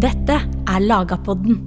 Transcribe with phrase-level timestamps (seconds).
[0.00, 0.32] Dette
[0.64, 1.58] er Lagapodden.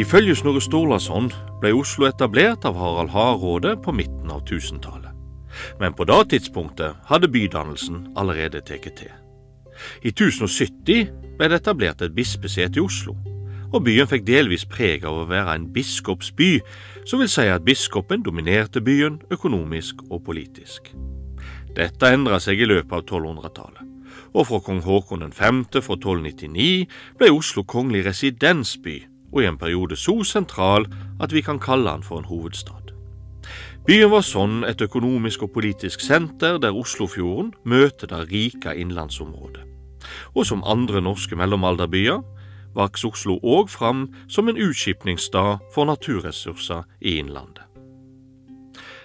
[0.00, 1.28] Ifølge Snorre Sturlason
[1.60, 5.12] ble Oslo etablert av Harald Hardråde på midten av 1000-tallet.
[5.80, 9.12] Men på det tidspunktet hadde bydannelsen allerede tatt til.
[10.00, 13.18] I 1070 ble det etablert et bispesete i Oslo,
[13.74, 16.52] og byen fikk delvis preg av å være en biskopsby,
[17.04, 20.92] som vil si at biskopen dominerte byen økonomisk og politisk.
[21.74, 23.82] Dette endra seg i løpet av 1200-tallet,
[24.34, 25.64] og fra kong Haakon 5.
[25.82, 26.86] fra 1299
[27.18, 29.00] ble Oslo kongelig residensby
[29.34, 30.86] og i en periode så sentral
[31.22, 32.92] at vi kan kalle den for en hovedstad.
[33.84, 39.66] Byen var sånn et økonomisk og politisk senter der Oslofjorden møter det rike innlandsområdet.
[40.32, 42.22] Og som andre norske mellomalderbyer
[42.74, 47.64] vokste Oslo òg fram som en utskipningsstad for naturressurser i innlandet.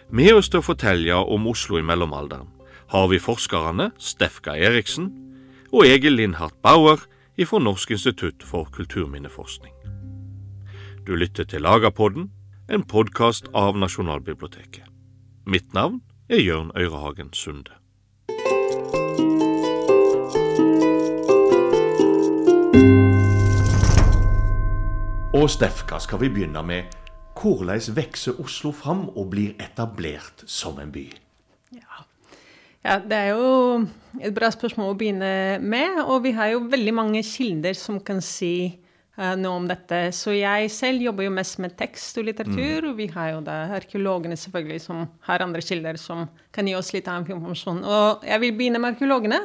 [0.10, 2.50] Med oss til å fortelle om Oslo i mellomalderen
[2.90, 5.12] har vi forskerne Stefka Eriksen
[5.70, 7.06] og Egil Lindhardt Bauer
[7.46, 9.72] fra Norsk institutt for kulturminneforskning.
[11.08, 12.32] Du lytter til Lagerpodden,
[12.70, 14.84] en podkast av Nasjonalbiblioteket.
[15.46, 17.79] Mitt navn er Jørn Øyrehagen Sunde.
[25.30, 26.96] Og Stefka, skal vi begynne med
[27.38, 31.04] hvordan vokser Oslo fram og blir etablert som en by?
[31.76, 32.00] Ja.
[32.82, 33.52] ja, det er jo
[34.18, 36.00] et bra spørsmål å begynne med.
[36.08, 38.72] Og vi har jo veldig mange kilder som kan si
[39.20, 40.00] uh, noe om dette.
[40.18, 42.88] Så jeg selv jobber jo mest med tekst og litteratur.
[42.88, 42.88] Mm.
[42.90, 46.90] Og vi har jo da arkeologene selvfølgelig som har andre kilder som kan gi oss
[46.96, 47.84] litt annen informasjon.
[47.86, 49.44] Og jeg vil begynne med arkeologene.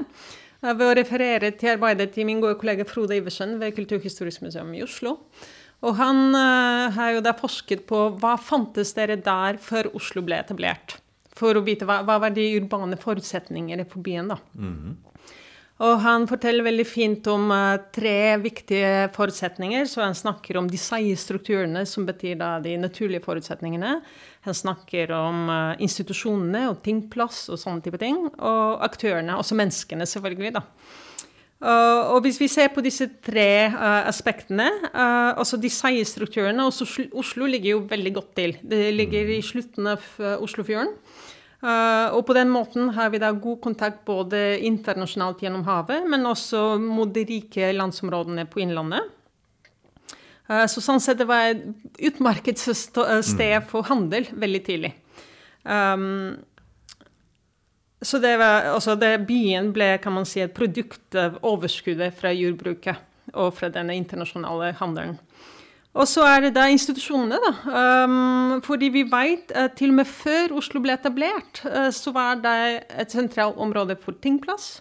[0.65, 4.81] Ved å referere til arbeidet til min gode kollega Frode Iversen ved Kulturhistorisk museum i
[4.87, 5.19] Oslo.
[5.83, 10.39] Og han uh, har jo da forsket på hva fantes dere der før Oslo ble
[10.41, 10.99] etablert.
[11.35, 14.39] For å vite hva, hva var de urbane forutsetningene for byen, da.
[14.55, 14.95] Mm -hmm.
[15.83, 19.89] Og han forteller veldig fint om uh, tre viktige forutsetninger.
[19.91, 23.97] Så han snakker om de seige strukturene, som betyr da de naturlige forutsetningene.
[24.47, 28.21] Han snakker om uh, institusjonene og tingplass og sånne type ting.
[28.39, 30.63] Og aktørene, også menneskene, selvfølgelig, da.
[31.65, 36.67] Uh, og hvis vi ser på disse tre uh, aspektene, uh, altså de seige strukturene
[36.69, 38.53] også Oslo ligger jo veldig godt til.
[38.61, 40.05] Det ligger i slutten av
[40.45, 40.93] Oslofjorden.
[42.13, 46.77] og på den måten har vi da god kontakt både internasjonalt gjennom havet, men også
[46.79, 49.01] mot de rike landsområdene på Innlandet.
[50.69, 51.65] så sånn sett det var et
[52.11, 54.93] utmerket sted for handel veldig tidlig.
[55.65, 56.37] Um,
[58.05, 62.33] så det var, altså det, byen ble kan man si, et produkt av overskuddet fra
[62.35, 63.01] jordbruket
[63.35, 65.19] og fra denne internasjonale handelen.
[65.95, 67.51] Og så er det da institusjonene, da.
[68.05, 72.41] Um, fordi vi vet at til og med før Oslo ble etablert, uh, så var
[72.43, 72.57] det
[72.91, 74.81] et sentralt område for tingplass.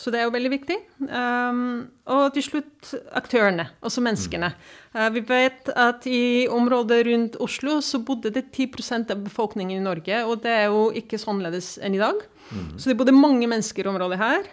[0.00, 0.76] Så det er jo veldig viktig.
[1.06, 1.62] Um,
[2.10, 4.50] og til slutt aktørene, altså menneskene.
[4.96, 9.84] Uh, vi vet at i området rundt Oslo så bodde det 10% av befolkningen i
[9.84, 12.24] Norge, og det er jo ikke så annerledes enn i dag.
[12.50, 12.74] Mm.
[12.78, 14.50] Så det bodde mange mennesker i området her.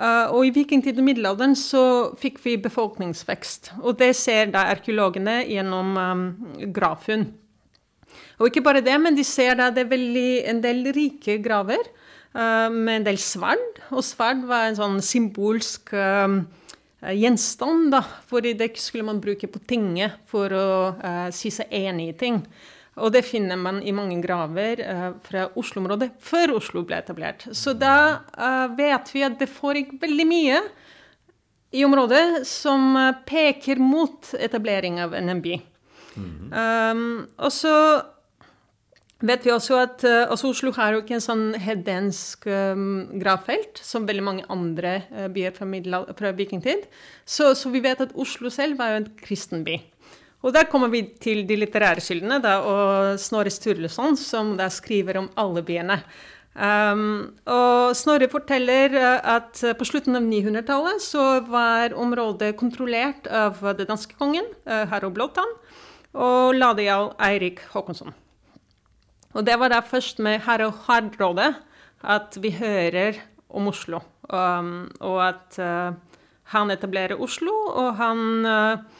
[0.00, 1.82] Uh, og i vikingtiden og middelalderen så
[2.20, 3.74] fikk vi befolkningsvekst.
[3.82, 6.22] Og det ser da arkeologene gjennom um,
[6.72, 7.26] gravfunn.
[8.40, 11.82] Og ikke bare det, men de ser da det er veldig, en del rike graver
[11.82, 13.82] uh, med en del sverd.
[13.90, 16.40] Og sverd var en sånn symbolsk um,
[17.04, 18.00] gjenstand, da.
[18.30, 20.66] For det skulle man bruke på tinget for å
[21.32, 22.42] si seg enig i ting.
[23.00, 27.46] Og det finner man i mange graver uh, fra Oslo-området før Oslo ble etablert.
[27.56, 27.96] Så da
[28.36, 30.60] uh, vet vi at det foregikk veldig mye
[31.76, 35.60] i området som uh, peker mot etablering av NMB.
[36.16, 36.92] Mm -hmm.
[36.92, 38.02] um, og så
[39.20, 44.06] vet vi også at altså Oslo har jo ikke en sånn hedensk um, gravfelt som
[44.08, 45.66] veldig mange andre byer fra,
[46.18, 46.88] fra vikingtid.
[47.26, 49.80] Så, så, vi vet at Oslo selv var jo en kristen by.
[50.40, 55.18] Og der kommer vi til de litterære kildene, da, og Snorre Sturluson, som da skriver
[55.20, 56.00] om alle byene.
[56.50, 63.60] Um, og Snorre forteller uh, at på slutten av 900-tallet så var området kontrollert av
[63.78, 65.52] den danske kongen, uh, Harald Blåtann,
[66.16, 68.16] og ladejarl Eirik Håkonsson.
[69.36, 71.52] Og det var da først med Harald Hardråde
[72.00, 73.20] at vi hører
[73.52, 74.00] om Oslo,
[74.32, 75.92] um, og at uh,
[76.56, 78.99] han etablerer Oslo, og han uh,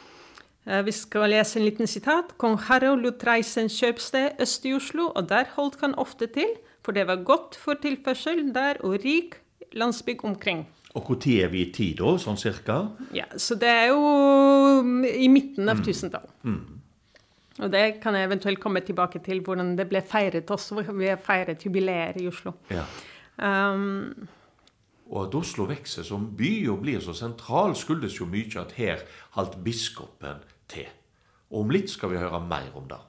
[0.65, 2.35] vi skal lese en liten sitat.
[2.37, 6.53] Kong Harald lot reise en kjøpsted øst i Oslo, og der holdt han ofte til,
[6.85, 9.39] for det var godt for tilførsel der og rik
[9.73, 10.67] landsbygd omkring.
[10.93, 12.81] Og når er vi i tid, da, sånn cirka?
[13.15, 16.33] Ja, så det er jo i midten av 1000-tallet.
[16.43, 16.81] Mm.
[17.61, 20.81] Og det kan jeg eventuelt komme tilbake til, hvordan det ble feiret også.
[20.91, 22.55] Vi har feiret jubileer i Oslo.
[22.71, 22.83] Ja.
[23.37, 24.27] Um,
[25.11, 29.03] Og at Oslo vokser som by og blir så sentral, skyldes jo mye at her
[29.35, 30.39] holdt biskopen
[30.71, 30.87] til.
[31.51, 32.99] Og om litt skal vi høre mer om det.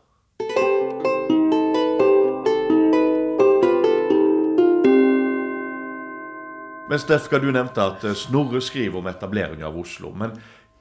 [6.90, 10.10] Men Stefka, du nevnte at eh, Snorre skriver om etableringen av Oslo.
[10.12, 10.34] Men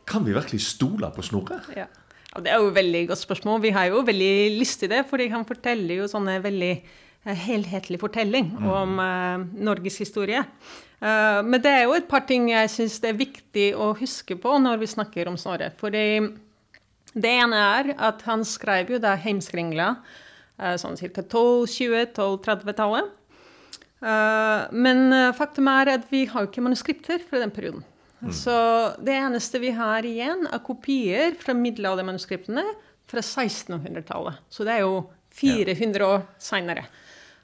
[0.10, 1.62] kan vi virkelig stole på Snorre?
[1.78, 1.86] ja.
[1.86, 2.42] ja.
[2.42, 3.62] det er jo et veldig godt spørsmål.
[3.62, 6.74] Vi har jo veldig lyst til det, fordi han forteller jo sånne veldig
[7.24, 10.44] helhetlig fortelling om eh, Norges historie.
[11.02, 14.38] Eh, men det er jo et par ting jeg syns det er viktig å huske
[14.42, 15.72] på når vi snakker om Snorre.
[15.78, 16.22] Fordi
[17.14, 19.96] det ene er at han skrev jo da Heimskringla
[20.58, 21.26] eh, sånn ca.
[21.26, 23.18] 1220-1230-tallet.
[24.02, 27.84] Uh, men uh, faktum er at vi har jo ikke manuskripter fra den perioden.
[28.34, 28.54] Så
[29.02, 32.64] det eneste vi har igjen, er kopier fra middelaldermanuskriptene
[33.10, 34.42] fra 1600-tallet.
[34.50, 35.04] Så det er jo
[35.38, 36.88] 400 år seinere.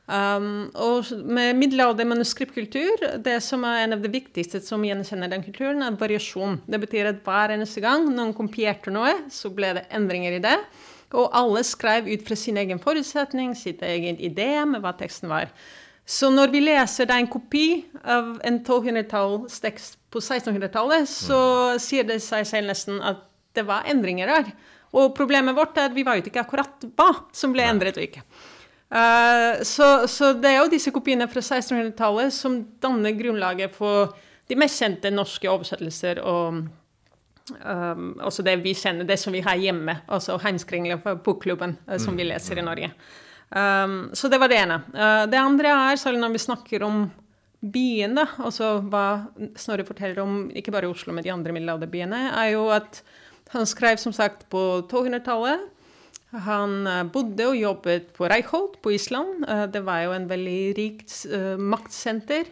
[0.08, 5.84] Um, og med middelaldermanuskriptkultur, det som er en av det viktigste som gjenkjenner den kulturen,
[5.84, 6.62] er variasjon.
[6.64, 10.56] Det betyr at hver eneste gang noen kopierte noe, så ble det endringer i det.
[11.12, 15.52] Og alle skrev ut fra sin egen forutsetning, sitt egen idé med hva teksten var.
[16.08, 17.68] Så når vi leser det er en kopi
[18.08, 21.40] av en 1200-tallstekst på 1600-tallet, så
[21.84, 23.26] sier det seg selv nesten at
[23.60, 24.52] det var endringer der.
[24.96, 28.24] Og problemet vårt er at vi vet ikke akkurat hva som ble endret og ikke.
[28.88, 34.14] Uh, så, så, det er jo disse kopiene fra 1600-tallet som danner grunnlaget for
[34.48, 36.62] de mest kjente norske oversettelser og
[37.60, 41.98] um, også det vi kjenner, det som vi har hjemme, altså Heimskringla fra Bokklubben, uh,
[42.00, 42.92] som vi leser i Norge.
[43.50, 44.82] Um, så det var det ene.
[44.96, 47.08] Uh, det andre er, særlig når vi snakker om
[47.60, 49.06] byene, altså hva
[49.58, 53.02] Snorre forteller om ikke bare Oslo, men de andre middelalderbyene, er jo at
[53.54, 55.68] han skrev som sagt på 1200-tallet.
[56.32, 56.84] Han
[57.14, 59.46] bodde og jobbet på Reichholt på Island.
[59.72, 62.50] Det var jo en veldig rikt uh, maktsenter.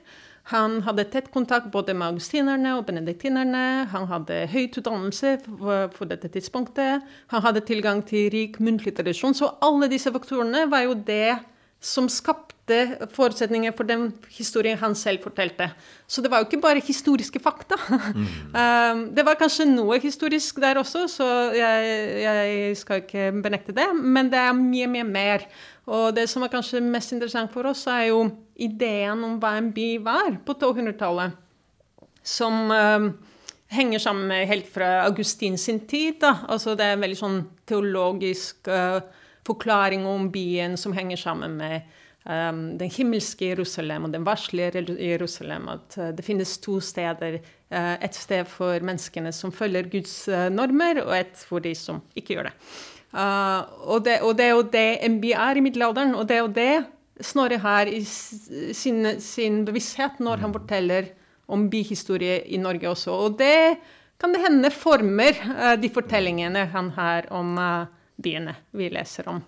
[0.54, 3.88] Han hadde tett kontakt både med augustinerne og benediktinerne.
[3.90, 5.40] Han hadde høyt utdannelse
[5.96, 7.02] på dette tidspunktet.
[7.34, 9.34] Han hadde tilgang til rik muntlig tradisjon.
[9.34, 11.40] Så alle disse faktorene var jo det
[11.84, 12.54] som skapte
[13.14, 15.68] forutsetninger for den historien han selv fortalte.
[16.08, 17.78] Så det var jo ikke bare historiske fakta.
[18.16, 18.26] Mm.
[18.62, 21.92] um, det var kanskje noe historisk der også, så jeg,
[22.24, 23.86] jeg skal ikke benekte det.
[24.02, 25.46] Men det er mye, mye mer.
[25.86, 28.24] Og det som er kanskje mest interessant for oss, er jo
[28.56, 31.38] ideen om hva en by var på 1200-tallet.
[32.26, 33.12] Som uh,
[33.76, 36.18] henger sammen med helt fra Augustin sin tid.
[36.24, 36.40] Da.
[36.50, 37.38] Altså det er en veldig sånn
[37.70, 39.06] teologisk uh,
[39.46, 41.82] forklaring om byen som henger sammen med
[42.24, 45.70] um, den himmelske Jerusalem og den varslige Jerusalem.
[45.76, 47.40] At uh, det finnes to steder.
[47.76, 52.48] et sted for menneskene som følger Guds normer, og et for de som ikke gjør
[52.48, 52.54] det.
[53.16, 53.64] Uh,
[53.96, 56.74] og, det, er jo det MB er i middelalderen, og det er jo det
[57.24, 61.06] Snorre har i sin, sin bevissthet når han forteller
[61.48, 63.14] om byhistorie i Norge også.
[63.14, 63.78] Og det
[64.20, 69.44] kan det hende former uh, de fortellingene han har om uh, byene vi leser om.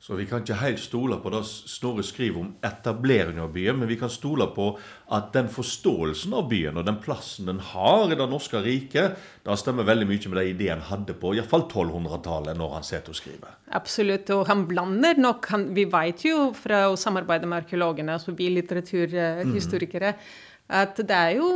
[0.00, 3.88] Så vi kan ikke helt stole på det Snorre skriver om etablering av byen, men
[3.88, 4.70] vi kan stole på
[5.12, 9.56] at den forståelsen av byen og den plassen den har i det norske riket, det
[9.60, 13.20] stemmer veldig mye med de ideene han hadde på iallfall 1200-tallet, når han sitter og
[13.20, 13.58] skriver.
[13.76, 18.32] Absolutt, og han blander nok han, Vi vet jo fra å samarbeide med arkeologene, altså
[18.32, 20.48] vi litteraturhistorikere, mm.
[20.70, 21.50] At det er jo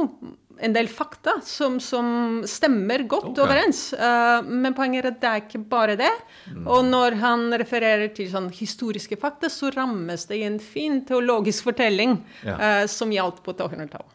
[0.63, 3.43] en del fakta som, som stemmer godt okay.
[3.43, 3.81] overens.
[3.99, 6.13] Uh, men poenget er at det er ikke bare det.
[6.51, 6.67] Mm.
[6.71, 11.71] Og når han refererer til sånn historiske fakta, så rammes det i en fin teologisk
[11.71, 12.59] fortelling ja.
[12.59, 14.11] uh, som gjaldt på 1200-tallet.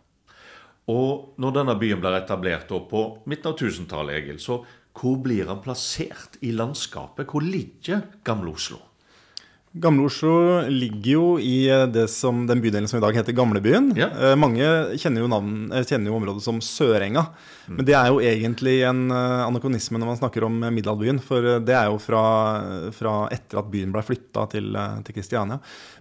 [0.89, 4.63] Og når denne byen blir etablert på midten av 1000-tallet, Egil, så
[4.99, 7.29] hvor blir han plassert i landskapet?
[7.29, 8.79] Hvor ligger Gamle Oslo?
[9.77, 13.91] Gamle-Oslo ligger jo i eh, som, den bydelen som i dag heter Gamlebyen.
[13.97, 14.07] Ja.
[14.17, 14.65] Eh, mange
[14.97, 17.27] kjenner jo, navn, eh, kjenner jo, området som Sørenga.
[17.67, 17.75] Mm.
[17.77, 21.21] Men det er jo egentlig en anakronisme når man snakker om middelalderbyen.
[21.21, 22.23] For det er jo fra,
[22.97, 24.73] fra etter at byen ble flytta til,
[25.05, 25.59] til Kristiania.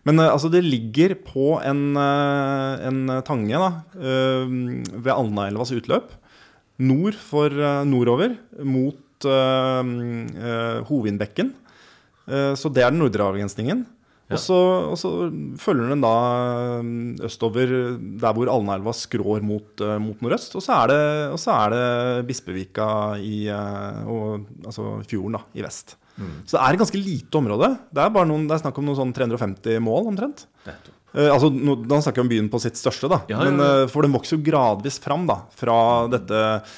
[0.08, 3.70] Men altså, det ligger på en, en tange da,
[4.00, 6.16] ved Alnaelvas utløp.
[6.80, 7.52] Nord for
[7.84, 8.32] nordover
[8.64, 9.28] mot
[10.88, 11.52] Hovindbekken.
[11.52, 11.67] Eh,
[12.58, 13.86] så det er den nordre avgrensningen.
[14.28, 14.36] Ja.
[14.36, 14.56] Og, så,
[14.90, 15.10] og, så,
[15.56, 16.16] følger den da
[16.84, 17.70] mm, østover
[18.20, 20.52] der hvor Alnaelva skrår mot, uh, mot nordøst.
[20.58, 20.98] Og så er det,
[21.32, 22.90] og så er det Bispevika
[23.24, 25.96] i, og, altså fjorden da, i vest.
[26.18, 26.34] Mm.
[26.44, 27.72] Så det er et ganske lite område.
[27.88, 30.44] Det er, bare noen, det er snakk om noen sånn 350 mål omtrent.
[30.68, 33.22] Eh, altså, nå, da snakker vi om byen på sitt største, da.
[33.32, 35.78] Ja, ja, Men, for den vokser jo gradvis fram da, fra
[36.12, 36.76] dette Eh,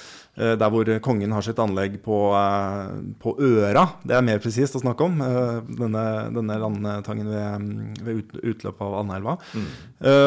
[0.61, 3.87] der hvor kongen har sitt anlegg på, eh, på Øra.
[4.07, 5.21] Det er mer presist å snakke om.
[5.25, 6.05] Eh, denne,
[6.37, 7.67] denne landtangen ved,
[8.07, 9.37] ved utløpet av Andelva.
[9.53, 9.69] Mm.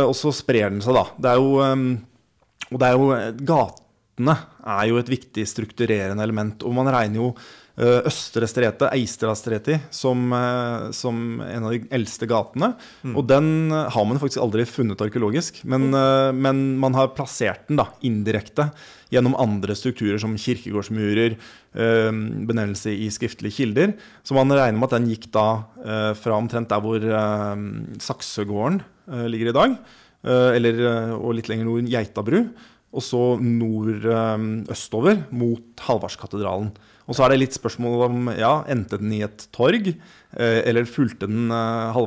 [0.09, 1.07] Og så sprer den seg, da.
[1.17, 1.55] Det er jo,
[2.69, 3.09] og det er jo
[3.53, 4.37] Gatene
[4.75, 6.65] er jo et viktig strukturerende element.
[6.67, 12.27] Og man regner jo Eh, Østre Strete, Eistrastreti, som, eh, som en av de eldste
[12.29, 12.75] gatene.
[13.01, 13.15] Mm.
[13.17, 16.37] Og den har man faktisk aldri funnet arkeologisk, men, mm.
[16.37, 18.69] men, man har plassert den da, indirekte
[19.09, 21.35] gjennom andre strukturer som kirkegårdsmurer,
[21.73, 23.93] benevnelse i skriftlige kilder.
[24.25, 25.65] Så man regner med at den gikk da
[26.17, 27.05] fra omtrent der hvor
[28.01, 28.81] Saksegården
[29.29, 29.75] ligger i dag,
[30.57, 30.81] eller,
[31.13, 32.39] og litt lenger nord Geitabru,
[32.89, 36.73] og så nordøstover mot Halvardskatedralen.
[37.03, 40.87] Og så er det litt spørsmål om ja, endte den i et torg, eh, eller
[40.87, 41.97] fulgte den eh,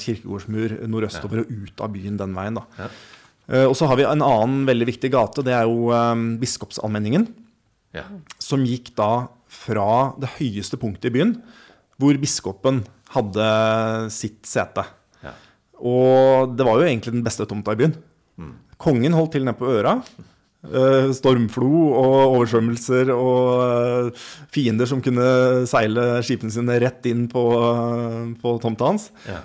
[0.00, 2.60] kirkegårdsmur nordøstover og ut av byen den veien.
[2.60, 2.64] da.
[2.78, 2.88] Ja.
[3.52, 5.44] Eh, og så har vi en annen veldig viktig gate.
[5.44, 7.28] Det er jo eh, Biskopsallmenningen.
[7.94, 8.08] Ja.
[8.42, 11.36] Som gikk da fra det høyeste punktet i byen,
[12.00, 12.82] hvor biskopen
[13.14, 13.46] hadde
[14.10, 14.82] sitt sete.
[15.22, 15.34] Ja.
[15.78, 17.94] Og det var jo egentlig den beste tomta i byen.
[18.40, 18.54] Mm.
[18.82, 20.00] Kongen holdt til nede på Øra.
[20.64, 24.22] Uh, stormflo og oversvømmelser og uh,
[24.54, 25.26] fiender som kunne
[25.68, 29.10] seile skipene sine rett inn på, uh, på tomta hans.
[29.28, 29.40] Ja.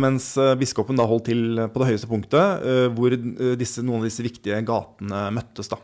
[0.00, 2.64] mens biskopen da holdt til på det høyeste punktet,
[2.96, 3.14] hvor
[3.60, 5.70] disse, noen av disse viktige gatene møttes.
[5.72, 5.80] da.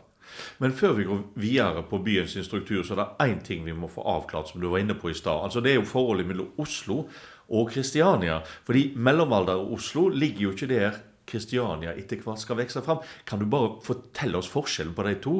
[0.61, 3.89] Men før vi går videre på byens struktur, så er det én ting vi må
[3.91, 5.47] få avklart, som du var inne på i stad.
[5.47, 7.05] Altså, det er jo forholdet mellom Oslo
[7.49, 8.41] og Kristiania.
[8.67, 13.01] Fordi mellomalder og Oslo ligger jo ikke der Kristiania etter hvert skal vokse fram.
[13.27, 15.35] Kan du bare fortelle oss forskjellen på de to,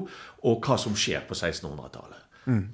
[0.45, 2.21] og hva som skjer på 1600-tallet?
[2.45, 2.65] Mm.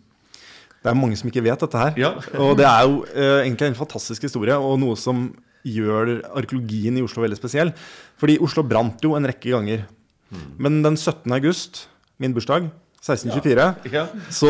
[0.82, 1.98] Det er mange som ikke vet dette her.
[2.00, 2.12] Ja.
[2.42, 5.30] og det er jo eh, egentlig en fantastisk historie, og noe som
[5.68, 7.74] gjør arkeologien i Oslo veldig spesiell.
[8.22, 9.86] Fordi Oslo brant jo en rekke ganger.
[10.32, 10.48] Mm.
[10.58, 11.28] Men den 17.
[11.36, 11.86] august,
[12.22, 13.92] min bursdag, 1624, ja.
[13.92, 14.08] Ja.
[14.30, 14.50] så,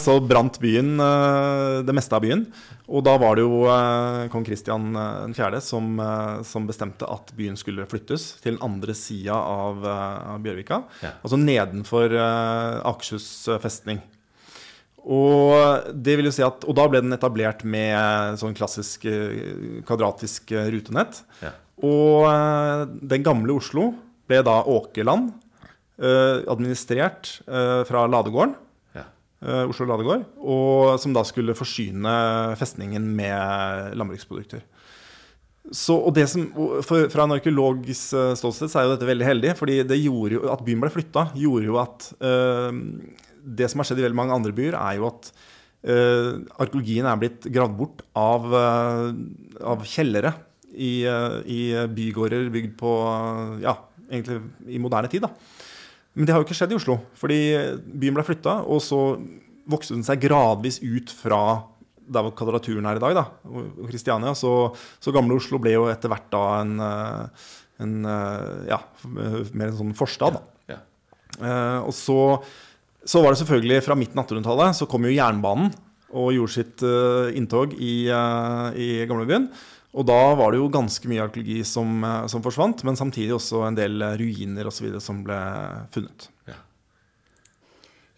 [0.00, 2.46] så brant byen, eh, det meste av byen.
[2.88, 4.96] Og da var det jo eh, kong Kristian
[5.36, 5.50] 4.
[5.58, 6.00] Eh, som,
[6.48, 10.80] som, bestemte at byen skulle flyttes til den andre sida av, av, Bjørvika.
[11.04, 11.12] Ja.
[11.20, 13.28] Altså nedenfor Akershus
[13.60, 14.00] festning.
[15.02, 19.04] Og det vil jo si at, og da ble den etablert med sånn klassisk
[19.84, 21.20] kvadratisk rutenett.
[21.84, 22.24] Og
[23.04, 23.90] den gamle Oslo
[24.30, 25.34] ble da Åkerland
[26.00, 28.54] administrert eh, fra Ladegården.
[28.96, 29.06] Ja.
[29.42, 30.24] Eh, Oslo Ladegård.
[30.40, 32.12] Og som da skulle forsyne
[32.60, 34.64] festningen med landbruksprodukter.
[35.70, 36.48] Så, og det som,
[36.82, 39.52] for, Fra en arkeologisk ståsted så er jo dette veldig heldig.
[39.54, 42.80] fordi det gjorde jo, At byen ble flytta, gjorde jo at øh,
[43.38, 45.30] Det som har skjedd i veldig mange andre byer, er jo at
[45.86, 49.14] øh, arkeologien er blitt gravd bort av, øh,
[49.62, 50.34] av kjellere
[50.72, 51.04] i,
[51.46, 51.62] i,
[51.94, 52.92] bygårder bygd på
[53.62, 53.76] Ja,
[54.10, 55.26] egentlig i moderne tid.
[55.26, 55.30] da.
[56.12, 56.98] Men det har jo ikke skjedd i Oslo.
[57.18, 57.40] Fordi
[57.88, 59.00] byen ble flytta, og så
[59.70, 61.42] vokste den seg gradvis ut fra
[62.12, 64.34] der hvor kvadraturen er i dag, da, og Kristiania.
[64.38, 67.46] Så, så, gamle Oslo ble jo etter hvert da en, eh,
[67.84, 70.38] en eh, ja, mer en sånn forstad.
[70.38, 70.74] da.
[70.74, 70.82] Ja, ja.
[71.38, 72.18] Eh, og så,
[73.04, 75.72] så, var det selvfølgelig fra midten av 1800-tallet så kom jo jernbanen
[76.12, 79.46] og gjorde sitt uh, inntog i, uh, i gamlebyen.
[79.92, 83.66] Og da var det jo ganske mye arkeologi som, eh, som forsvant, men samtidig også
[83.66, 84.88] en del eh, ruiner osv.
[85.04, 85.38] som ble
[85.92, 86.28] funnet.
[86.48, 86.56] Ja.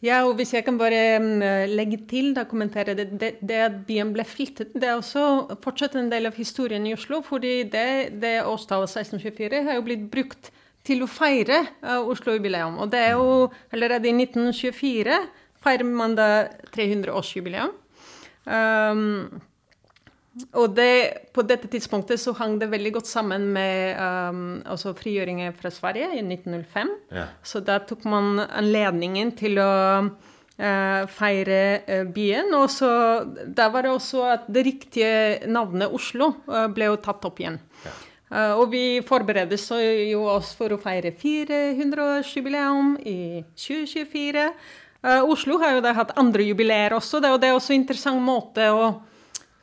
[0.07, 0.19] ja.
[0.29, 1.43] og hvis jeg kan bare mm,
[1.75, 5.97] legge til, da kommentere det, det, det, at byen ble flyttet, det er også fortsatt
[5.99, 7.23] en del av historien i Oslo.
[7.27, 10.53] fordi det, det årstallet 1624 har jo blitt brukt
[10.85, 12.77] til å feire uh, Oslo-jubileum.
[12.85, 15.17] Og det er jo allerede i 1924
[15.65, 16.29] feirer man da
[16.77, 17.73] 300-årsjubileum.
[18.45, 19.41] Um,
[20.35, 25.55] og det, på dette tidspunktet så hang det veldig godt sammen med um, altså frigjøringen
[25.55, 26.91] fra Sverige i 1905.
[27.15, 27.27] Ja.
[27.47, 32.51] Så da tok man anledningen til å uh, feire uh, byen.
[32.59, 32.91] Og så
[33.47, 37.61] da var det også at det riktige navnet Oslo uh, ble jo tatt opp igjen.
[37.85, 37.95] Ja.
[38.57, 39.61] og vi forbereder
[40.09, 44.49] jo oss for å feire 400-årsjubileum i 2024.
[45.29, 48.73] Oslo har jo da hatt andre jubileer også, og det er også en interessant måte
[48.75, 48.89] å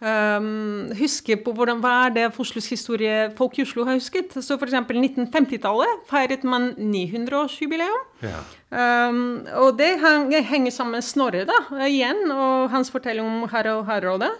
[0.01, 4.33] Um, huske på hvordan, hva er det Oslos historie folk i Oslo har husket.
[4.33, 4.73] Så f.eks.
[4.73, 7.99] 1950-tallet feiret man 900-årsjubileum.
[8.25, 8.41] Ja.
[8.73, 14.31] Um, og det henger sammen med Snorre da, igjen, og hans fortelling om Harald Hardråde.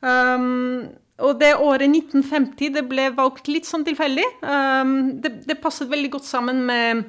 [0.00, 0.86] Um,
[1.20, 4.24] og det året 1950 det ble valgt litt sånn tilfeldig.
[4.40, 7.04] Um, det, det passet veldig godt sammen med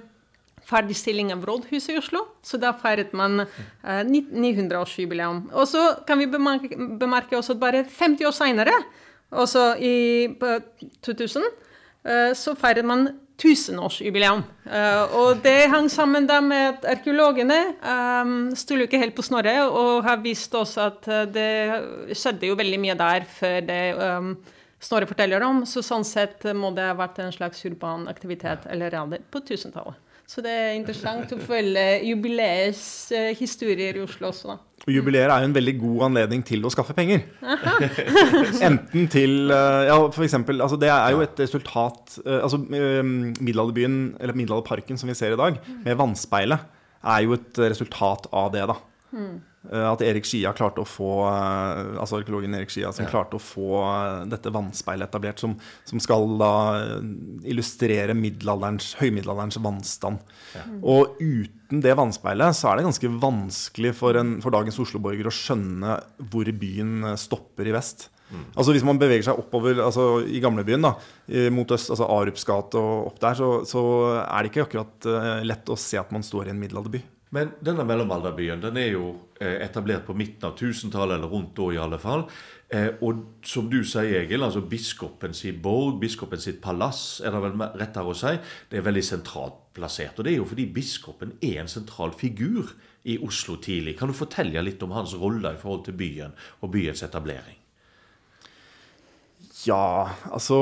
[0.65, 2.23] ferdigstilling av rådhuset i Oslo.
[2.45, 5.45] Så da feiret man eh, 900-årsjubileum.
[5.53, 8.79] Og så kan vi bemerke, bemerke også at bare 50 år seinere,
[9.35, 9.95] også i
[11.05, 11.45] 2000,
[12.05, 13.07] eh, så feiret man
[13.41, 14.45] tusenårsjubileum.
[14.63, 19.57] Uh, og det hang sammen da med at arkeologene um, stoler ikke helt på Snorre,
[19.67, 21.03] og har vist oss at
[21.35, 24.37] det skjedde jo veldig mye der før det um,
[24.79, 25.65] Snorre forteller om.
[25.67, 30.04] Så sånn sett må det ha vært en slags urban aktivitet allerede på 1000-tallet.
[30.25, 32.81] Så det er interessant å følge jubileets
[33.13, 34.57] uh, historier i Oslo også, da.
[34.85, 37.23] Og jubileer er jo en veldig god anledning til å skaffe penger.
[38.67, 43.95] Enten til eh, Ja, for eksempel, altså det er jo et resultat eh, Altså Middelalderbyen,
[44.19, 46.67] eller Middelalderparken som vi ser i dag, med vannspeilet,
[47.05, 48.77] er jo et resultat av det, da.
[49.65, 49.73] Mm.
[49.73, 53.11] Eh, at Erik Skia klarte å få eh, altså arkeologen Erik Skia som ja.
[53.11, 55.55] klarte å få eh, dette vannspeilet etablert, som,
[55.87, 56.53] som, skal da
[57.47, 60.35] illustrere høymiddelalderens vannstand.
[60.55, 60.65] Ja.
[60.81, 65.33] Og uten det vannspeilet så er det ganske vanskelig for, en, for dagens Oslo-borger å
[65.33, 65.99] skjønne
[66.31, 68.09] hvor byen stopper i vest.
[68.25, 68.45] Mm.
[68.57, 70.95] Altså Hvis man beveger seg oppover altså i gamlebyen da,
[71.53, 73.83] mot øst, altså Arups gate og opp der, så, så,
[74.23, 75.09] er det ikke akkurat
[75.45, 77.03] lett å se at man står i en middelalderby.
[77.33, 79.07] Men denne mellomalderbyen den er jo
[79.41, 82.27] eh, etablert på midten av 1000-tallet, eller rundt da i alle fall.
[82.69, 87.41] Eh, og som du sier, Egil, altså biskopen sin borg, biskopen sitt palass, er det
[87.47, 88.35] vel rettere å si,
[88.69, 90.19] det er veldig sentralt plassert.
[90.19, 92.75] Og det er jo fordi biskopen er en sentral figur
[93.09, 93.97] i Oslo tidlig.
[93.99, 97.64] Kan du fortelle litt om hans rolle i forhold til byen og byens etablering?
[99.65, 100.57] Ja, altså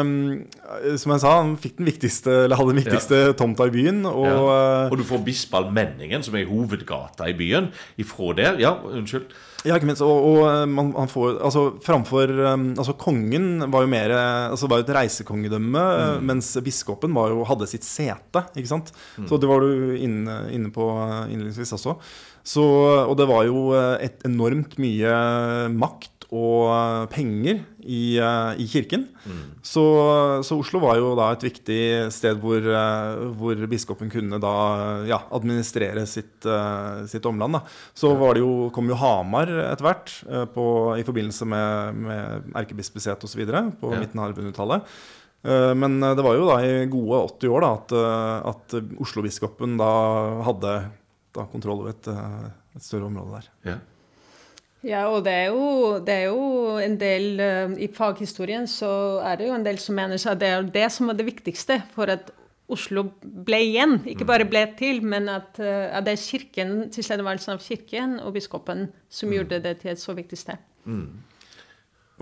[0.00, 0.44] um,
[0.96, 3.34] Som jeg sa, han fikk den viktigste, eller hadde den viktigste ja.
[3.36, 4.00] tomta i byen.
[4.08, 4.38] Og, ja.
[4.38, 7.68] Uh, og du får Bispalmenningen, som er hovedgata i byen,
[8.00, 8.62] ifra der.
[8.62, 9.28] Ja, unnskyld.
[9.66, 10.04] Ja, ikke minst.
[10.04, 14.68] Og, og uh, man, man, får Altså, framfor um, Altså, kongen var jo mer Altså,
[14.70, 16.26] var jo et reisekongedømme, mm.
[16.30, 18.92] mens biskopen var jo, hadde sitt sete, ikke sant.
[19.18, 19.28] Mm.
[19.28, 20.88] Så det var du inne, inne på
[21.26, 21.98] innledningsvis også.
[22.46, 22.62] Så,
[23.02, 25.16] og det var jo et enormt mye
[25.74, 29.06] makt og eh, penger i, eh, i kirken.
[29.26, 29.42] Mm.
[29.62, 29.84] Så,
[30.46, 31.80] så, Oslo var jo da et viktig
[32.14, 34.54] sted hvor, eh, hvor biskopen kunne da
[35.06, 36.46] ja, administrere sitt,
[37.10, 37.58] sitt omland.
[37.58, 37.62] Da.
[37.94, 43.44] Så det jo, kom jo Hamar etter hvert i forbindelse med, med erkebispesetet osv.
[43.80, 44.02] på ja.
[44.02, 44.96] midten av 1100-tallet.
[45.78, 47.92] Men det var jo da i gode 80 år da, at,
[48.50, 49.90] at Oslo-biskopen da
[50.48, 50.72] hadde
[51.36, 53.52] da kontroll over et, et, større område der.
[53.68, 53.76] Ja.
[54.86, 59.40] Ja, og det er jo, det er jo en del uh, I faghistorien så er
[59.40, 62.12] det jo en del som mener at det er det som er det viktigste for
[62.12, 62.30] at
[62.70, 64.00] Oslo ble igjen.
[64.10, 64.30] Ikke mm.
[64.30, 68.88] bare ble til, men at, uh, at det er kirken, tilstedeværelsen av kirken og biskopen
[69.10, 69.36] som mm.
[69.38, 70.62] gjorde det til et så viktig sted.
[70.86, 71.26] Mm.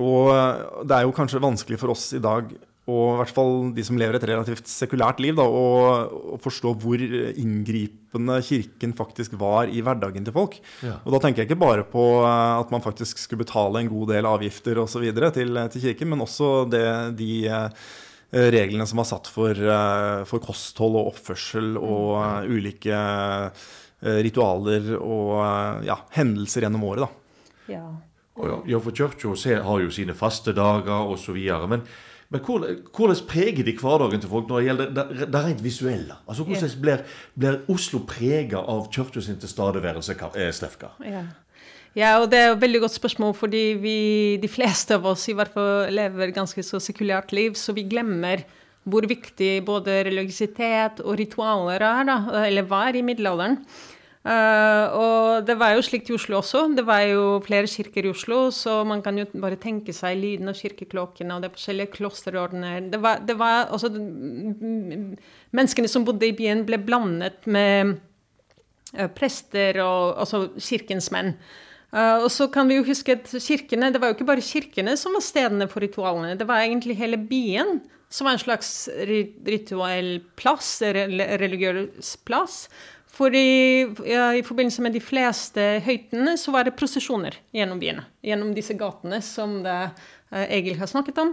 [0.03, 2.49] Og eh, det er jo kanskje vanskelig for oss i dag
[2.85, 7.01] og i hvert fall de som lever et relativt sekulært liv, da, og, forstå hvor
[7.01, 10.59] inngripende Kirken faktisk var i hverdagen til folk.
[10.85, 10.99] Ja.
[11.01, 14.13] Og da tenker jeg ikke bare på eh, at man faktisk skulle betale en god
[14.13, 15.07] del avgifter osv.
[15.17, 16.85] Til, til Kirken, men også det,
[17.17, 17.89] de eh,
[18.53, 22.53] reglene som var satt for, eh, for kosthold og oppførsel og mm.
[22.53, 23.01] ulike
[24.05, 27.07] ritualer og ja, hendelser gjennom året.
[27.07, 27.71] da.
[27.73, 27.87] Ja.
[28.69, 31.39] ja, for kirka har jo sine faste dager osv.
[31.71, 31.87] Men
[32.35, 36.17] men hvordan preger de hverdagen til folk når det gjelder det, det rent visuelle?
[36.27, 37.05] Altså Hvordan blir,
[37.39, 40.91] blir Oslo prega av kirka sin tilstedeværelse, eh, Stefka?
[41.07, 41.23] Ja.
[41.95, 42.11] ja.
[42.19, 43.97] og det er et veldig godt spørsmål, fordi vi,
[44.43, 48.43] de fleste av oss i hvert fall lever ganske så sekulært liv, så vi glemmer
[48.85, 53.63] hvor viktig både religiøsitet og ritualer er, da, eller var i middelalderen.
[54.25, 56.63] Uh, og det var jo slikt i Oslo også.
[56.73, 60.49] Det var jo flere kirker i Oslo, så man kan jo bare tenke seg lyden
[60.49, 62.87] av kirkeklokkene og det forskjellige klosterordener.
[62.89, 63.93] Det var, det var også
[65.55, 67.99] Menneskene som bodde i byen, ble blandet med
[68.97, 71.35] uh, prester og altså kirkens menn.
[71.93, 74.97] Uh, og så kan vi jo huske at kirkene, Det var jo ikke bare kirkene
[74.97, 76.33] som var stedene for ritualene.
[76.41, 82.69] Det var egentlig hele byen som var en slags rituell plass, religiøs plass.
[83.15, 88.09] For i, ja, i, forbindelse med de fleste høytene så var det prosesjoner gjennom byene.
[88.27, 89.79] Gjennom disse gatene som det,
[90.35, 91.31] uh, Egil har snakket om.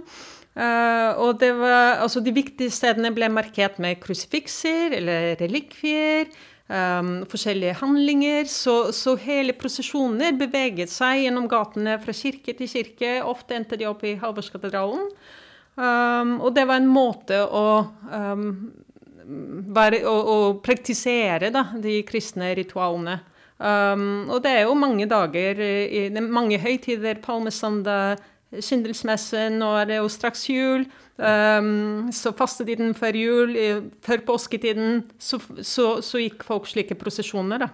[0.52, 6.30] Uh, og var, altså De viktige stedene ble markert med krusifikser eller relikvier.
[6.72, 8.46] Um, forskjellige handlinger.
[8.48, 13.18] Så, så, hele prosesjoner beveget seg gjennom gatene fra kirke til kirke.
[13.26, 15.10] Ofte endte de opp i Halvorskatedralen.
[15.76, 17.66] Um, og det var en måte å
[18.12, 18.48] um,
[19.26, 23.20] være, å, å, praktisere da, de kristne ritualene.
[23.62, 30.00] Um, og det er jo mange dager, i, mange høytider, palmesøndag, skindelsmesse, nå er det
[30.02, 30.88] jo straks jul.
[31.22, 33.54] Um, så fastetiden før jul,
[34.04, 37.72] før påsketiden, så, så, så gikk folk slike prosesjoner, da.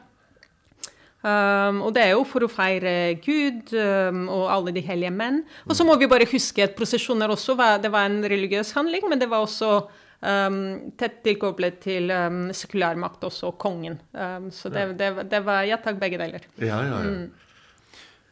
[1.27, 5.41] Um, og det er jo for å feire Gud um, og alle de hellige menn.
[5.65, 9.07] Og så må vi bare huske at prosesjoner også var, det var en religiøs handling,
[9.09, 9.87] men det var også
[10.21, 10.61] um,
[10.99, 13.99] tett tilkoblet til um, sekulærmakt, også kongen.
[14.13, 16.47] Um, så det, det, det, var ja takk, begge deler.
[16.61, 17.03] Ja, ja, ja.
[17.11, 17.43] Mm.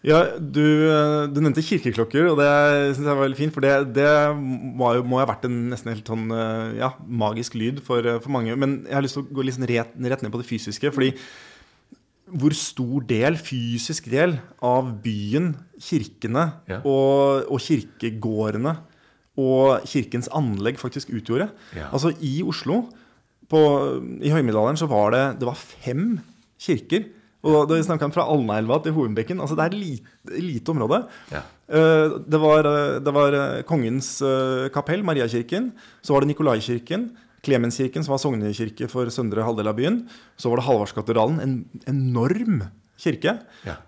[0.06, 0.62] Ja, du,
[1.34, 2.50] du, nevnte kirkeklokker, og det
[2.94, 3.56] syns jeg var veldig fint.
[3.56, 6.30] For det, det må, jo, må ha vært en nesten helt sånn
[6.78, 8.54] ja, magisk lyd for, for, mange.
[8.54, 10.94] Men jeg har lyst til å gå litt sånn rett, rett, ned på det fysiske.
[10.94, 11.16] fordi
[12.26, 16.82] hvor stor del, fysisk del, av byen, kirkene ja.
[16.82, 18.76] og, og, kirkegårdene
[19.40, 21.50] og kirkens anlegg faktisk utgjorde.
[21.76, 21.90] Ja.
[21.92, 22.86] Altså I Oslo,
[23.52, 23.60] på,
[24.26, 26.16] i høymiddelalderen, så var det, det var fem
[26.62, 27.06] kirker
[27.46, 31.04] og da vi snakka fra Alnaelva til Hovenbekken altså Det er lite, lite, område.
[31.32, 31.44] Ja.
[31.70, 34.18] Eh, det, var, eh, det, var, eh, kongens
[34.74, 35.72] kapell, Mariakirken.
[36.02, 37.12] Så var det Nikolaikirken.
[37.46, 40.02] Klemenskirken, som var sognekirke for søndre halvdel av byen.
[40.42, 42.64] Så var det Halvardskatedralen, en enorm
[43.02, 43.38] kirke.
[43.66, 43.80] Ja.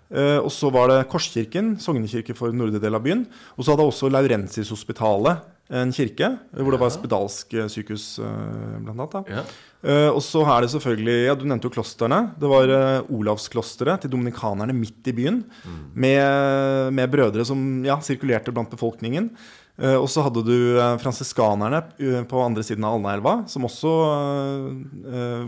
[0.42, 3.22] Og så var det Korskirken, sognekirke for nordre del av byen.
[3.56, 5.46] Og så hadde også Laurentiushospitalet
[5.78, 9.16] en kirke, hvor det var spedalsk sykehus, blant annet.
[9.16, 9.40] Da.
[9.40, 9.46] Ja.
[9.78, 12.32] Uh, og så er det selvfølgelig ja, Du nevnte jo klostrene.
[12.40, 15.44] Det var uh, Olavsklosteret til dominikanerne midt i byen.
[15.62, 15.78] Mm.
[15.94, 19.30] Med, med, brødre som ja, sirkulerte blant befolkningen.
[19.78, 21.84] Uh, og så hadde du uh, fransiskanerne
[22.26, 23.94] på andre siden av Alnaelva, som også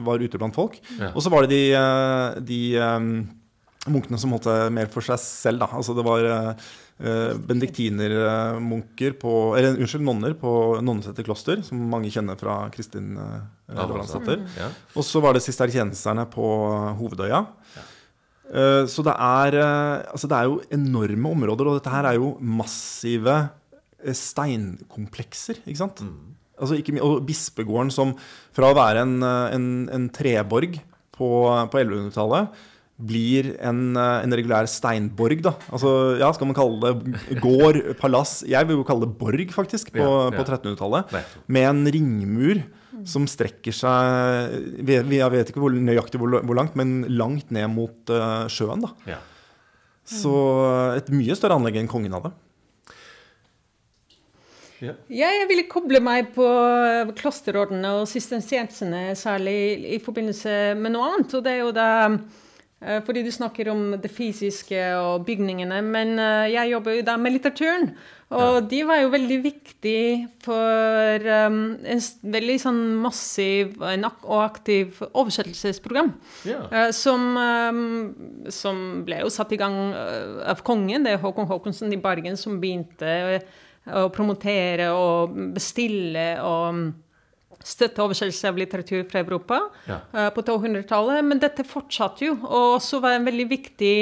[0.06, 0.78] var ute blant folk.
[1.00, 1.10] Ja.
[1.10, 3.10] Og så var det de, de um,
[3.92, 5.64] munkene som holdt seg mer for seg selv.
[5.64, 5.68] Da.
[5.78, 10.52] Altså det var eh, benediktinermunker på Eller unnskyld, nonner på
[10.84, 13.38] Nonneseter kloster, som mange kjenner fra Kristin eh,
[13.76, 14.42] Lavransdatter.
[14.42, 14.58] Mm.
[14.58, 14.68] Ja.
[14.94, 16.50] Og så var det sistertjenesterne på
[17.00, 17.44] Hovedøya.
[17.76, 17.86] Ja.
[18.50, 22.18] Eh, så det er, eh, altså det er jo enorme områder, og dette her er
[22.18, 23.36] jo massive
[24.02, 26.02] eh, steinkomplekser, ikke sant?
[26.02, 26.34] Mm.
[26.60, 28.12] Altså ikke, og Bispegården som
[28.52, 30.80] fra å være en, eh, en, en treborg
[31.14, 31.30] på,
[31.70, 32.66] på 1100-tallet
[33.06, 35.42] blir en, eh, en, regulær steinborg.
[35.42, 35.54] da.
[35.70, 39.92] Altså, ja, Skal man kalle det gård, palass Jeg vil jo kalle det borg, faktisk,
[39.92, 40.36] på, ja, ja.
[40.36, 41.16] på 1300-tallet.
[41.46, 42.62] Med en ringmur
[43.06, 48.12] som strekker seg Jeg vet ikke hvor nøyaktig hvor, hvor langt, men langt ned mot
[48.12, 48.84] uh, sjøen.
[48.84, 48.92] da.
[49.08, 49.18] Ja.
[50.04, 50.34] Så
[50.98, 52.32] et mye større anlegg enn kongen hadde.
[54.80, 54.94] Ja.
[55.12, 56.46] jeg ville koble meg på
[57.18, 59.56] klosterordene og sistensiensene, særlig
[59.92, 61.34] i forbindelse med noe annet.
[61.36, 62.39] og det er jo da Eh,
[63.04, 65.82] fordi du snakker om det fysiske og bygningene.
[65.84, 67.90] Men eh, jeg jobber jo da med litteraturen.
[68.30, 68.62] Og ja.
[68.70, 72.02] de var jo veldig viktige for um, en
[72.36, 76.12] veldig sånn massiv og aktiv oversettelsesprogram.
[76.48, 76.62] Ja.
[76.70, 79.76] Uh, som, um, som, ble jo satt i gang
[80.46, 81.04] av kongen.
[81.04, 83.42] Det er Håkon Håkonsen i Bergen som begynte
[83.90, 86.84] å promotere og bestille og
[87.66, 90.00] støtte oversettelse av litteratur fra Europa ja.
[90.14, 91.24] uh, på 200-tallet.
[91.26, 93.96] Men dette fortsatte jo, og også var en veldig viktig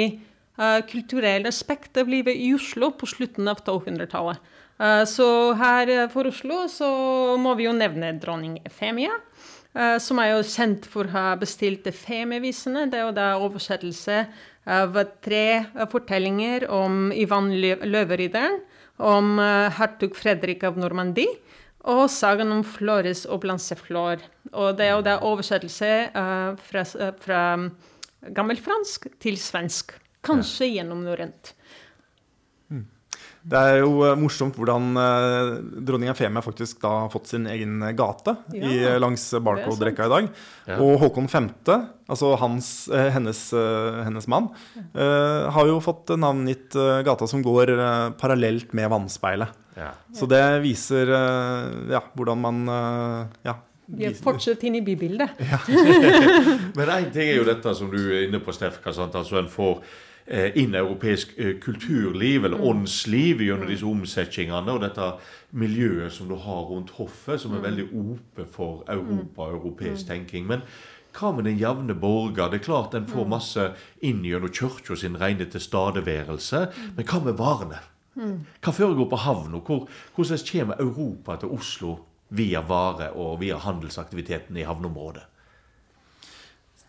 [0.59, 4.39] uh, kulturell aspekt av livet i Oslo på slutten av 200-tallet.
[4.79, 5.27] Uh, eh, så
[5.59, 6.89] her for Oslo så
[7.39, 9.19] må vi jo nevne dronning Efemia.
[10.01, 12.87] som er jo kjent for å ha bestilt Efemievisene.
[12.89, 14.23] Det er jo da oversettelse
[14.65, 18.57] av tre fortellinger om Ivan Løveridderen,
[18.97, 21.37] om hertug Fredrik av Normandie
[21.89, 24.21] og sagaen om Flores og Blanceflor.
[24.53, 27.41] Og det er jo da oversettelse uh, fra, uh, fra
[28.35, 29.95] gammelfransk til svensk.
[30.25, 30.79] Kanskje ja.
[30.79, 31.53] gjennom norrønt.
[32.69, 32.83] Mm.
[33.49, 34.89] Det er jo uh, morsomt hvordan
[35.87, 38.67] dronning Efemia faktisk da har fått sin egen gate ja.
[38.67, 40.27] i, langs Barcode-rekka i dag.
[40.67, 40.81] Ja.
[40.83, 41.49] Og Håkon 5.,
[42.09, 43.45] altså hans, hennes,
[44.05, 44.51] hennes, mann,
[44.93, 46.75] har jo fått navngitt
[47.05, 47.73] gata som går
[48.19, 49.55] parallelt med vannspeilet.
[49.79, 49.93] Ja.
[50.13, 52.59] Så det viser uh, ja, hvordan man
[53.87, 55.39] Vi ja, Fortsatt inn i bybildet.
[55.39, 55.61] Ja.
[56.77, 58.91] Men én ting er jo dette som du er inne på, Stefka.
[58.93, 59.81] Altså en får
[60.29, 62.67] eh, inn europeisk eh, kulturliv, eller mm.
[62.69, 64.75] åndsliv, gjennom disse omsetningene.
[64.75, 65.09] Og dette
[65.57, 67.67] miljøet som du har rundt hoffet, som er mm.
[67.67, 70.09] veldig ope for Europa og europeisk mm.
[70.11, 70.47] tenking.
[70.49, 70.65] Men
[71.17, 72.51] hva med den jevne borger?
[72.51, 73.71] Det er klart en får masse
[74.05, 76.67] inn gjennom kirka sin rene tilstedeværelse.
[76.97, 77.81] Men hva med varene?
[78.15, 79.61] Hva foregår på havna?
[79.65, 81.97] Hvor, hvordan kommer Europa til Oslo
[82.29, 85.25] via vare og via handelsaktiviteten i havneområdet?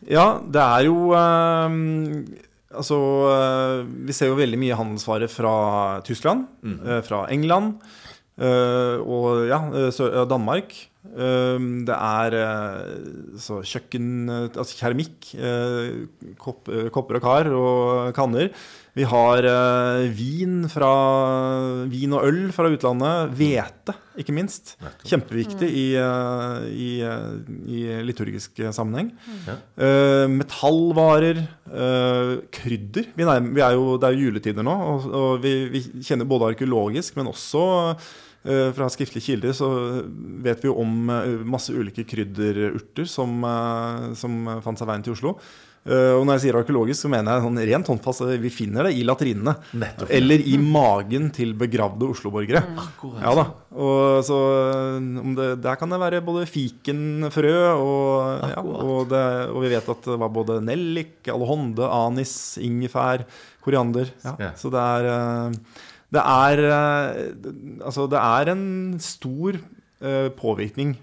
[0.09, 2.39] Ja, det er jo øh,
[2.71, 6.79] Altså, øh, vi ser jo veldig mye handelsvarer fra Tyskland, mm.
[6.87, 7.75] øh, fra England
[8.41, 9.59] og ja,
[10.25, 10.71] Danmark.
[11.03, 12.77] Det er
[13.37, 15.35] så kjøkken Altså keramikk.
[16.39, 18.49] Kopper og kar og kanner.
[19.01, 20.91] Vi har uh, vin, fra,
[21.89, 23.31] vin og øl fra utlandet.
[23.39, 24.75] Hvete, ikke minst.
[25.09, 29.09] Kjempeviktig i, uh, i, uh, i, liturgisk sammenheng.
[29.81, 31.47] Uh, metallvarer.
[32.51, 33.13] krydder.
[33.17, 36.29] Vi er, vi er jo, det er jo juletider nå, og, og vi, vi, kjenner
[36.29, 37.63] både arkeologisk, men også
[37.95, 39.71] uh, fra skriftlige kilder så
[40.45, 45.15] vet vi jo om uh, masse ulike krydderurter som, uh, som fant seg veien til
[45.15, 45.37] Oslo.
[45.81, 48.93] Uh, og når jeg sier arkeologisk, så mener jeg sånn rent håndfast vi finner det
[48.99, 49.55] i latrinene.
[49.81, 52.61] Nettopp, eller i magen til begravde Oslo-borgere.
[52.69, 53.15] Mm.
[53.23, 53.47] Ja da.
[53.71, 54.41] Og, så,
[55.39, 60.11] det, der kan det være både fikenfrø, og, ja, og, det, og, vi vet at
[60.11, 63.25] det var både nellik, alhonde, anis, ingefær,
[63.65, 64.13] koriander.
[64.27, 64.37] Ja.
[64.37, 64.55] Yeah.
[64.61, 66.65] Så det er, uh, det er
[67.87, 68.65] Altså, det er en
[69.01, 69.57] stor
[70.37, 70.95] påvirkning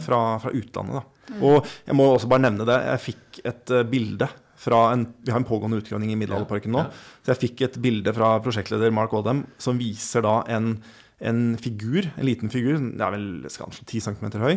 [0.00, 1.16] fra, fra utlandet, da.
[1.32, 1.40] Mm.
[1.42, 2.76] Og jeg må også bare nevne det.
[2.86, 6.86] Jeg fikk et uh, bilde fra en Vi har en pågående utgravning i Middelalderparken nå.
[7.22, 10.78] Så jeg fikk et bilde fra prosjektleder Mark Oldham som viser da en,
[11.20, 14.56] en figur, en liten figur, det er vel kanskje 10 cm høy,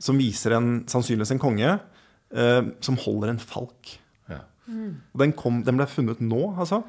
[0.00, 3.94] som viser en, sannsynligvis en konge eh, som holder en falk.
[4.68, 4.92] Mm.
[5.22, 6.82] Den, kom, den, ble funnet nå, altså.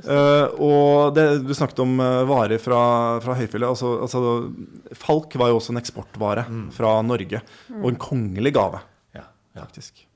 [0.00, 2.80] Uh, og det, du snakket om uh, varer fra,
[3.22, 3.68] fra høyfjellet.
[3.68, 6.66] Altså, altså, falk var jo også en eksportvare mm.
[6.74, 7.44] fra Norge.
[7.68, 7.80] Mm.
[7.82, 8.82] Og en kongelig gave,
[9.14, 9.62] ja, ja.
[9.62, 10.08] faktisk.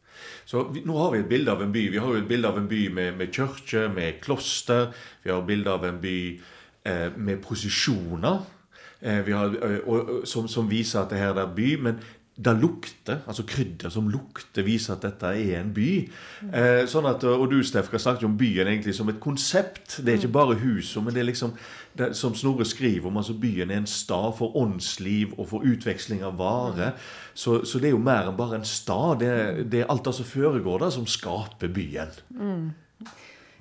[0.44, 1.84] Så vi, Nå har vi et bilde av en by.
[1.92, 4.90] Vi har jo et bilde av en by med, med kirke, med kloster.
[5.22, 6.18] Vi har et bilde av en by
[6.88, 8.42] eh, med posisjoner.
[9.00, 11.70] Eh, har, og, som, som, viser at det her er by.
[11.86, 12.02] Men
[12.36, 15.88] det lukter, altså krydder som lukter, viser at dette er en by.
[16.48, 19.98] Eh, sånn at, Og du Stefka snakket jo om byen egentlig som et konsept.
[20.00, 21.52] Det er ikke bare huset, men det er liksom
[21.98, 23.16] det, som Snorre skriver om.
[23.20, 26.94] altså Byen er en stad for åndsliv og for utveksling av varer.
[27.34, 29.20] Så, så, det er jo mer enn bare en stad.
[29.20, 32.16] Det, det er alt det som foregår der, som skaper byen.
[32.30, 32.72] Mm.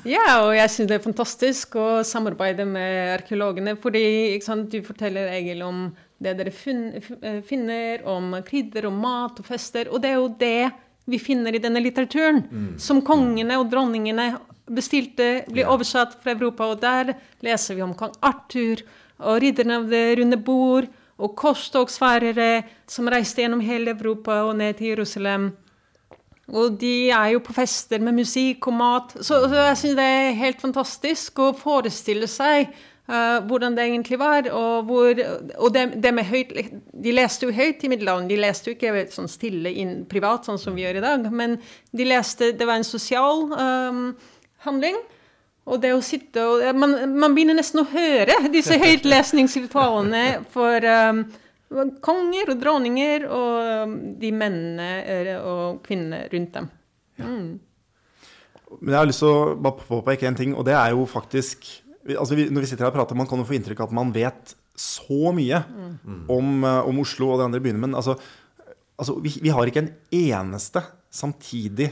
[0.07, 3.75] Ja, og jeg syns det er fantastisk å samarbeide med arkeologene.
[3.83, 5.89] Fordi sant, du forteller Egil om
[6.21, 9.89] det dere eh, finner om krydder og mat og fester.
[9.89, 10.71] Og det er jo det
[11.09, 12.43] vi finner i denne litteraturen.
[12.45, 12.71] Mm.
[12.79, 14.27] Som kongene og dronningene
[14.71, 16.69] bestilte, blir oversatt fra Europa.
[16.69, 18.83] Og der leser vi om kong Arthur
[19.21, 20.89] og ridderne av det runde bord.
[21.21, 25.51] Og korstogsfarere som reiste gjennom hele Europa og ned til Jerusalem.
[26.51, 29.13] Og de er jo på fester med musikk og mat.
[29.21, 32.73] Så, så jeg syns det er helt fantastisk å forestille seg
[33.11, 34.45] Uh, hvordan det egentlig var.
[34.55, 35.17] Og, hvor,
[35.57, 36.53] og det, det, med høyt
[37.03, 38.29] De leste jo høyt i middelalderen.
[38.29, 41.25] De leste jo ikke sånn stille inn privat, sånn som vi gjør i dag.
[41.27, 41.57] Men
[41.91, 44.05] de leste Det var en sosial um,
[44.63, 45.01] handling.
[45.67, 51.25] Og det å sitte og Man, man begynner nesten å høre disse høytlesningsritualene for um,
[52.03, 56.71] konger og dronninger og um, de mennene eh, og kvinnene rundt dem.
[57.19, 57.51] Mm.
[58.79, 61.67] Men jeg har lyst til å bare påpeke en ting, og det er jo faktisk
[62.09, 63.97] altså vi, Når vi sitter her og prater, man kan jo få inntrykk av at
[63.97, 66.23] man vet så mye mm.
[66.31, 67.81] om, uh, om, Oslo og de andre byene.
[67.83, 68.15] Men altså,
[68.97, 71.91] altså vi, vi, har ikke en eneste samtidig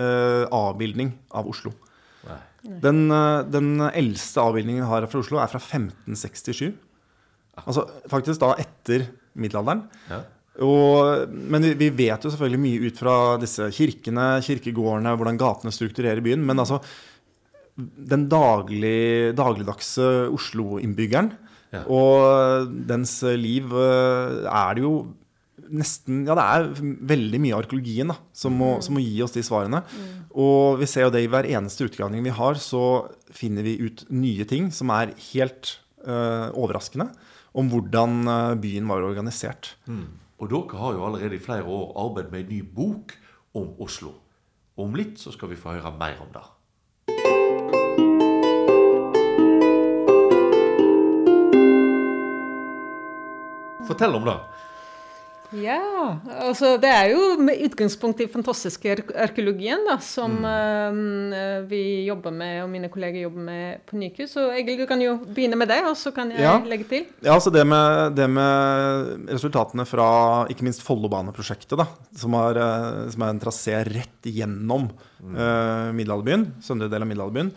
[0.00, 1.74] uh, avbildning av Oslo.
[2.60, 6.70] Den, uh, den, eldste avbildningen vi har fra Oslo, er fra 1567.
[7.60, 9.08] Altså faktisk da etter
[9.40, 9.84] middelalderen.
[10.10, 10.22] Ja.
[10.64, 15.72] Og, men vi, vi, vet jo selvfølgelig mye ut fra disse kirkene, kirkegårdene, hvordan gatene
[15.72, 16.42] strukturerer byen.
[16.46, 16.80] Men altså,
[17.76, 21.32] den daglig, dagligdagse Oslo-innbyggeren.
[21.70, 21.84] Ja.
[21.86, 24.94] Og dens liv eh, er det jo
[25.70, 26.64] nesten Ja, det er
[27.12, 28.84] veldig mye av arkeologien da, som, må, mm.
[28.86, 29.82] som må gi oss de svarene.
[29.86, 30.08] Mm.
[30.42, 34.02] Og vi ser jo det i hver eneste utgravning vi har, så finner vi ut
[34.10, 37.10] nye ting som er helt uh, overraskende
[37.58, 39.72] om hvordan eh, byen var organisert.
[39.90, 40.06] Mm.
[40.38, 43.14] Og dere har jo allerede i flere år arbeidet med en ny bok
[43.58, 44.12] om Oslo.
[44.78, 46.44] Om litt så skal vi få høre mer om det.
[53.86, 54.36] Fortell om det.
[55.56, 61.32] Ja, altså det er jo med utgangspunkt i fantastiske arkeologien da, som mm.
[61.34, 65.02] uh, vi jobber med, og mine kolleger jobber med på Nyku, Så Egil, du kan
[65.02, 66.54] jo begynne med det, og så kan jeg ja.
[66.70, 67.08] legge til.
[67.24, 70.10] Ja, altså det med, det med resultatene fra
[70.52, 75.34] ikke minst Follobaneprosjektet, da, som, er, eh, som er en trasé rett gjennom mm.
[75.34, 77.52] uh, middelalderbyen, søndre del av middelalderbyen,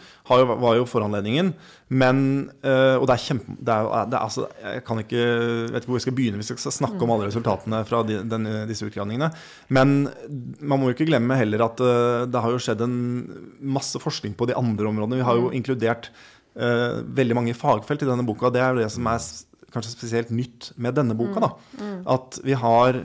[0.64, 1.54] var jo foranledningen.
[1.94, 2.20] Men
[2.66, 3.58] uh, Og det er kjempe...
[3.60, 5.24] Det er, det er, altså, jeg kan ikke
[5.70, 7.06] vet ikke hvor vi skal begynne hvis vi skal snakke mm.
[7.06, 9.30] om alle resultatene fra de, den, disse utgravningene.
[9.74, 9.96] Men
[10.60, 13.00] man må jo ikke glemme heller at uh, det har jo skjedd en
[13.76, 15.22] masse forskning på de andre områdene.
[15.22, 15.58] Vi har jo mm.
[15.60, 16.12] inkludert
[16.60, 18.52] uh, veldig mange fagfelt i denne boka.
[18.54, 19.28] Det er jo det som er
[19.74, 21.44] kanskje spesielt nytt med denne boka.
[21.44, 21.84] da, mm.
[21.84, 22.00] mm.
[22.16, 23.04] At vi har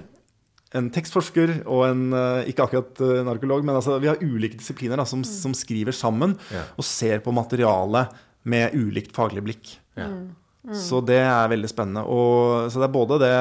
[0.78, 2.02] en tekstforsker og en
[2.50, 6.34] ikke akkurat en arkeolog, men altså, vi har ulike disipliner da, som, som, skriver sammen
[6.52, 6.66] ja.
[6.76, 8.12] og ser på materialet
[8.48, 9.70] med ulikt faglig blikk.
[9.96, 10.28] Yeah.
[10.68, 10.76] Mm.
[10.76, 12.04] Så det er veldig spennende.
[12.04, 13.36] Og, så det er både det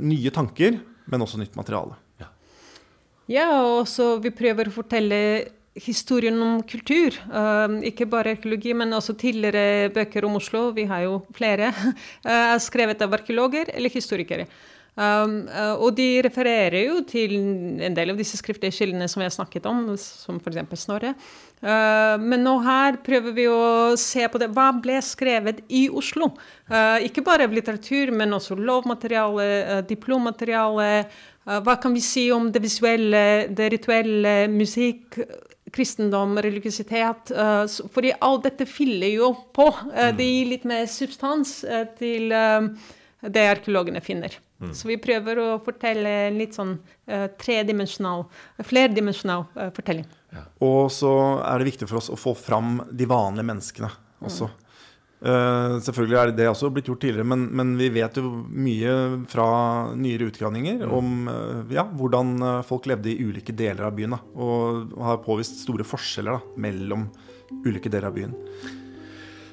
[0.00, 0.78] nye tanker,
[1.12, 1.98] men også nytt materiale.
[2.22, 2.30] Ja,
[3.36, 5.20] ja og så vi prøver å fortelle
[5.74, 7.16] historien om kultur.
[7.28, 10.68] Uh, ikke bare arkeologi, men også tidligere bøker om Oslo.
[10.76, 11.72] Vi har jo flere.
[12.24, 14.46] Uh, skrevet av arkeologer eller historikere.
[14.94, 17.32] Um, uh, og de refererer jo til
[17.82, 20.84] en del av disse skriftlige kildene som vi har snakket om, som f.eks.
[20.84, 21.14] Snorre.
[21.58, 24.52] Uh, men nå her prøver vi å se på det.
[24.54, 26.30] Hva ble skrevet i Oslo?
[26.70, 30.90] Uh, ikke bare av litteratur, men også lovmateriale, diplommateriale.
[31.44, 35.18] hva kan vi si om det visuelle, det rituelle, musikk?
[35.74, 37.32] kristendom, religiøsitet.
[37.90, 39.64] fordi alt dette fyller jo på.
[39.90, 41.64] det gir litt mer substans
[41.98, 44.36] til det arkeologene finner.
[44.64, 44.74] Mm.
[44.76, 48.26] Så vi prøver å fortelle en litt sånn uh, tredimensjonal,
[48.64, 50.06] flerdimensjonal uh, fortelling.
[50.34, 50.44] Ja.
[50.66, 51.12] Og så
[51.44, 53.90] er det viktig for oss å få fram de vanlige menneskene
[54.24, 54.50] også.
[54.50, 54.60] Mm.
[55.24, 58.94] Uh, selvfølgelig er det også blitt gjort tidligere, men, men, vi vet jo mye
[59.32, 59.46] fra
[59.96, 60.94] nyere utgravninger mm.
[60.98, 62.34] om uh, ja, hvordan
[62.68, 64.18] folk levde i ulike deler av byen.
[64.18, 67.08] Da, og har påvist store forskjeller da, mellom
[67.64, 68.36] ulike deler av byen.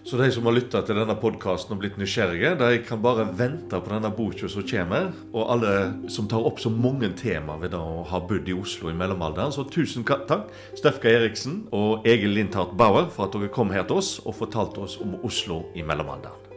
[0.04, 3.78] Så de som har lytta til denne podkasten og blitt nysgjerrige, de kan bare vente
[3.78, 5.12] på denne boka som kommer.
[5.30, 5.74] Og alle
[6.10, 9.54] som tar opp så mange tema ved å ha bodd i Oslo i mellomalderen.
[9.54, 14.02] Så tusen takk, Stefka Eriksen og Egil Lindhardt Bauer, for at dere kom her til
[14.02, 16.50] oss og fortalte oss om Oslo i mellomalderen.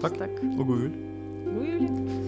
[0.00, 0.40] Takk, takk.
[0.56, 0.96] og god jul.
[1.52, 2.27] God jul.